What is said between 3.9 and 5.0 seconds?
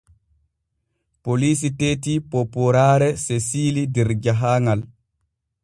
der jahaaŋal.